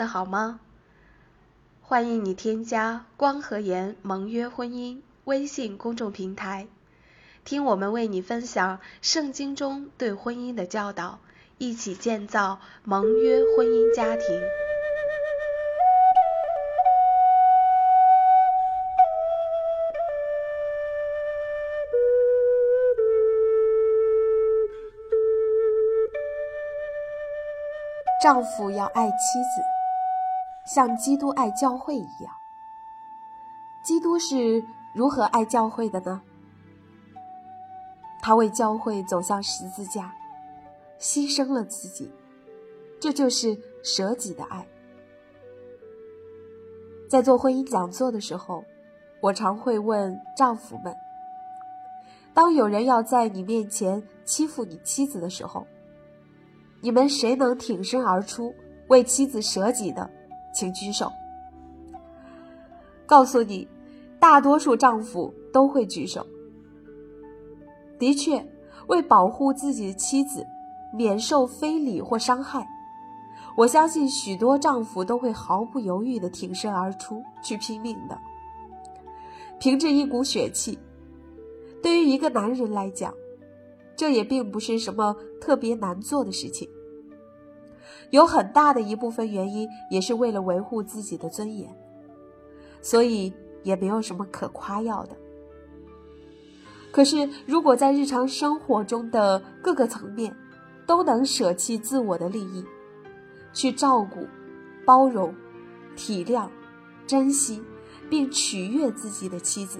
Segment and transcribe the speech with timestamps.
[0.00, 0.60] 的好吗？
[1.82, 6.68] 欢迎你添加“光和颜盟约婚姻”微信公众平台，
[7.44, 11.18] 听我们为你分享圣经中对婚姻的教导，
[11.58, 14.40] 一起建造盟约婚姻家庭。
[28.22, 29.79] 丈夫要爱妻子，
[30.66, 32.32] 像基督爱教会一样。
[33.82, 34.62] 基督是
[34.94, 36.20] 如何爱教会的呢？
[38.22, 40.14] 他为教会走向十字架，
[40.98, 42.12] 牺牲了自己，
[43.00, 44.66] 这就是舍己的爱。
[47.08, 48.62] 在做婚姻讲座的时候，
[49.20, 50.94] 我常会问丈夫们：
[52.34, 55.66] 当有人要在你面前欺负你妻子的时候，
[56.82, 58.54] 你们谁能挺身而出
[58.88, 60.08] 为妻子舍己的，
[60.52, 61.10] 请举手。
[63.06, 63.66] 告诉你，
[64.18, 66.26] 大多数丈夫都会举手。
[67.98, 68.46] 的确，
[68.86, 70.46] 为保护自己的妻子
[70.92, 72.66] 免受非礼或伤害，
[73.56, 78.18] 我相信许多丈夫都会毫不犹豫地挺身而出去拼命的。
[79.58, 80.78] 凭着一股血气，
[81.82, 83.12] 对于一个男人来讲。
[83.96, 86.66] 这也并不是什么特别难做的事情，
[88.08, 91.68] 有很大的一部分原因也是为了维护自己的尊严，
[92.80, 95.16] 所以也没有什么可夸耀的。
[96.90, 100.34] 可是，如果在日常生活中的各个层面
[100.86, 102.64] 都能舍弃自我的利益，
[103.52, 104.26] 去照顾、
[104.84, 105.32] 包容、
[105.94, 106.48] 体谅、
[107.06, 107.62] 珍惜
[108.08, 109.78] 并取悦自己的妻子，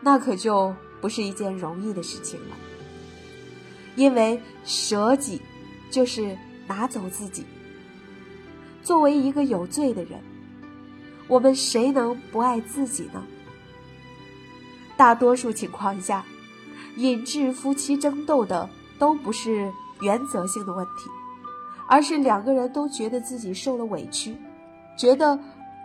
[0.00, 2.56] 那可就不是一件容易的事情了。
[3.96, 5.42] 因为舍己，
[5.90, 6.38] 就是
[6.70, 7.44] 拿走自己。
[8.80, 10.20] 作为一个有罪的人，
[11.26, 13.20] 我们谁能不爱自己呢？
[14.96, 16.24] 大多数情况下，
[16.96, 18.70] 引致夫妻争斗的
[19.00, 21.10] 都不是原则性的问题，
[21.88, 24.36] 而是两个人都觉得自己受了委屈，
[24.96, 25.36] 觉得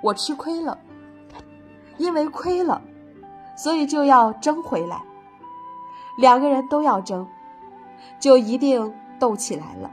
[0.03, 0.77] 我吃亏了，
[1.97, 2.79] 因为亏了，
[3.57, 5.01] 所以就要争回来。
[6.19, 7.27] 两个人都要争。
[8.19, 9.91] 就一定斗起来了。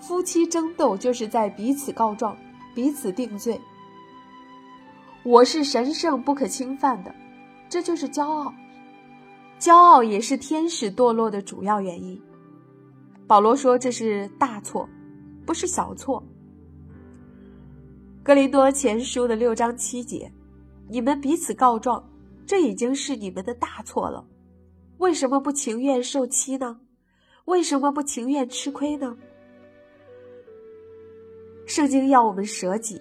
[0.00, 2.36] 夫妻争斗就是在彼此告状、
[2.74, 3.60] 彼此定罪。
[5.22, 7.14] 我是神圣不可侵犯的，
[7.68, 8.52] 这就是骄傲。
[9.58, 12.20] 骄傲也是天使堕落的主要原因。
[13.26, 14.88] 保罗说这是大错，
[15.44, 16.24] 不是小错。
[18.22, 20.32] 格林多前书的六章七节，
[20.88, 22.02] 你们彼此告状，
[22.46, 24.26] 这已经是你们的大错了。
[24.96, 26.80] 为什么不情愿受欺呢？
[27.44, 29.16] 为什么不情愿吃亏呢？
[31.70, 33.00] 圣经要我们舍己，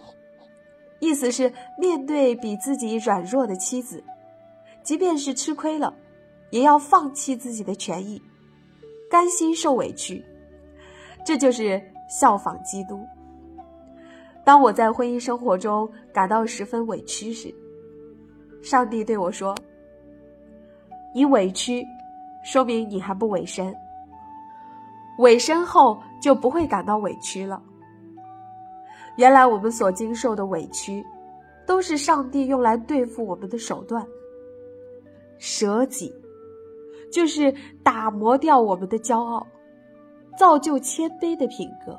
[0.99, 4.03] 意思是面对比自己软弱的妻子，
[4.83, 5.91] 即便是吃亏了，
[6.51, 8.21] 也要放弃自己的权益，
[9.09, 10.23] 甘心受委屈。
[11.25, 13.03] 这就是效仿基督。
[14.43, 17.51] 当我在婚姻生活中感到十分委屈时，
[18.61, 19.55] 上帝对我说
[21.15, 21.83] ：“你委屈，
[22.43, 23.75] 说明你还不委身。”
[25.17, 27.59] 委身后就不会感到委屈了。
[29.17, 31.03] 原来我们所经受的委屈，
[31.65, 34.05] 都是上帝用来对付我们的手段。
[35.37, 36.13] 舍己，
[37.11, 37.53] 就是
[37.83, 39.45] 打磨掉我们的骄傲，
[40.37, 41.97] 造就谦卑的品格。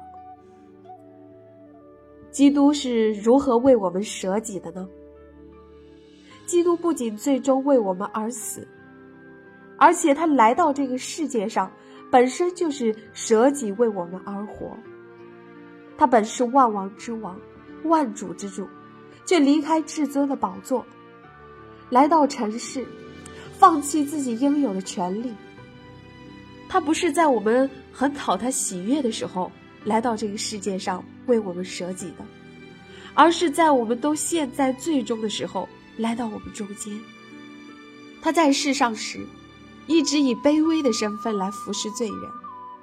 [2.30, 4.88] 基督是如何为我们舍己的呢？
[6.46, 8.66] 基督不仅最终为我们而死，
[9.78, 11.70] 而且他来到这个世界上。
[12.12, 14.76] 本身就是舍己为我们而活，
[16.00, 17.38] 他本是万王之王，
[17.84, 18.66] 万主之主，
[19.26, 20.82] 却离开至尊的宝座，
[21.90, 22.86] 来到尘世，
[23.58, 25.30] 放弃自己应有的权利。
[26.70, 29.52] 他不是在我们很讨他喜悦的时候
[29.84, 32.24] 来到这个世界上为我们舍己的，
[33.12, 36.98] 而是在我们都陷在最终的时候来到我们中间。
[38.22, 39.20] 他在世上时。
[39.86, 42.30] 一直以卑微的身份来服侍罪人，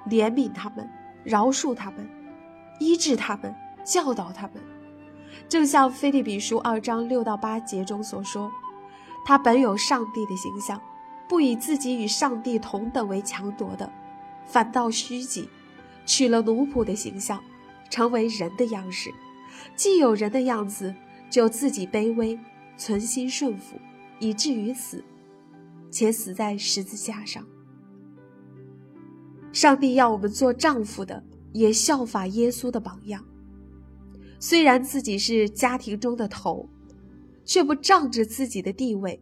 [0.09, 0.85] 怜悯他们，
[1.23, 2.05] 饶恕他们，
[2.79, 3.53] 医治他们，
[3.83, 4.53] 教导他们。
[5.49, 8.51] 正像《菲利比书》二章六到八节中所说
[9.25, 10.81] ：“他本有上帝的形象，
[11.27, 13.91] 不以自己与上帝同等为强夺的，
[14.45, 15.49] 反倒虚己，
[16.05, 17.41] 取了奴仆的形象，
[17.89, 19.13] 成为人的样式。
[19.75, 20.93] 既有人的样子，
[21.29, 22.37] 就自己卑微，
[22.77, 23.77] 存心顺服，
[24.19, 25.03] 以至于死。”
[25.89, 27.45] 且死在十字架上。
[29.53, 31.23] 上帝要我们做丈夫的，
[31.57, 33.25] 也效法耶稣的榜样。
[34.39, 36.69] 虽然自己是家庭中的头，
[37.43, 39.19] 却不仗着自己的地位，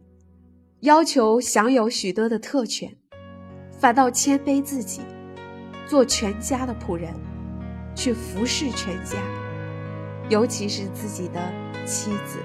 [0.80, 2.94] 要求享有许多的特权，
[3.78, 5.00] 反倒谦卑自己，
[5.88, 7.14] 做全家的仆人，
[7.94, 9.16] 去服侍全家，
[10.28, 11.40] 尤其是自己的
[11.86, 12.38] 妻子。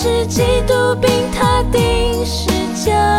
[0.00, 2.48] 是嫉妒病踏定时
[2.84, 3.17] 家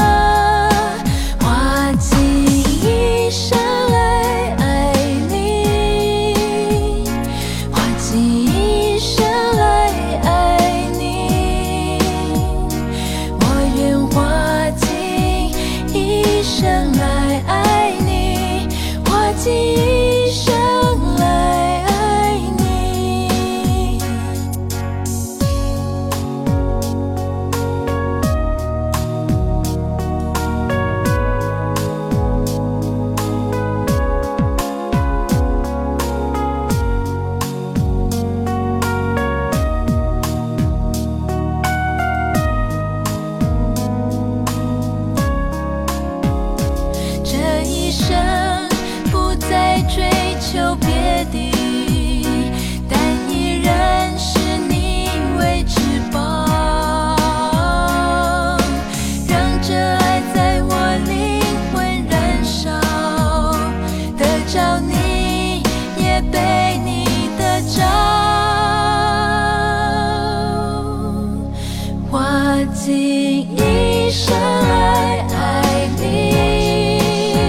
[72.60, 76.04] 用尽一生来爱你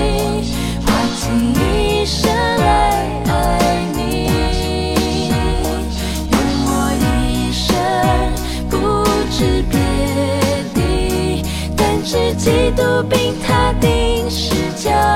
[0.07, 0.41] 用
[1.17, 2.63] 尽一生来
[3.27, 3.33] 爱
[3.93, 3.99] 你
[6.31, 6.71] 用我
[7.03, 7.67] 一生
[8.71, 8.73] 不
[9.33, 9.75] 知别
[10.77, 11.43] 离
[11.77, 15.10] 但知己都并他定时交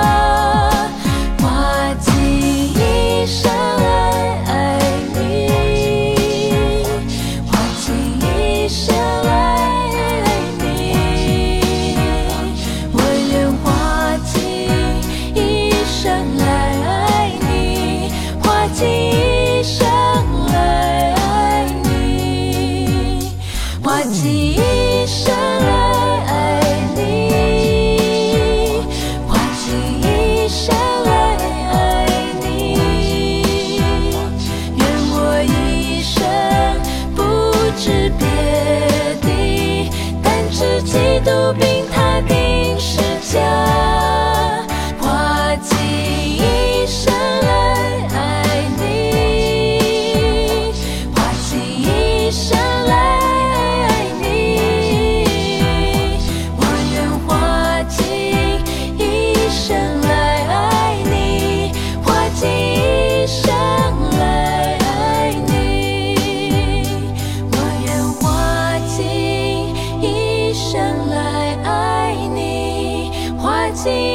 [73.84, 74.13] see